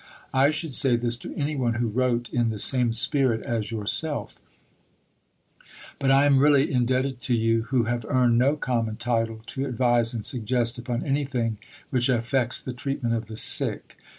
[0.33, 4.39] I should say this to any one who wrote in the same spirit as yourself,
[5.99, 10.15] but I am really indebted to you who have earned no common title to advise
[10.15, 11.59] and suggest upon anything
[11.91, 13.95] which affects the treatment of the sick.